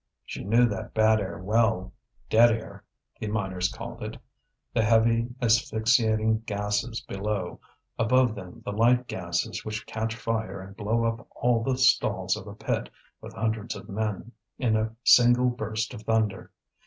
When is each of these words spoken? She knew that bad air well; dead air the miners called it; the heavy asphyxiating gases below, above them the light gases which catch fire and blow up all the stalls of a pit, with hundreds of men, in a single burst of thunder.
She 0.25 0.43
knew 0.43 0.67
that 0.67 0.95
bad 0.95 1.19
air 1.19 1.37
well; 1.37 1.93
dead 2.27 2.49
air 2.49 2.83
the 3.19 3.27
miners 3.27 3.71
called 3.71 4.01
it; 4.01 4.17
the 4.73 4.81
heavy 4.81 5.27
asphyxiating 5.39 6.39
gases 6.47 7.01
below, 7.01 7.59
above 7.99 8.33
them 8.33 8.63
the 8.65 8.71
light 8.71 9.05
gases 9.05 9.63
which 9.63 9.85
catch 9.85 10.15
fire 10.15 10.59
and 10.59 10.75
blow 10.75 11.03
up 11.05 11.27
all 11.35 11.61
the 11.61 11.77
stalls 11.77 12.35
of 12.35 12.47
a 12.47 12.55
pit, 12.55 12.89
with 13.21 13.33
hundreds 13.35 13.75
of 13.75 13.89
men, 13.89 14.31
in 14.57 14.75
a 14.75 14.95
single 15.03 15.51
burst 15.51 15.93
of 15.93 16.01
thunder. 16.01 16.49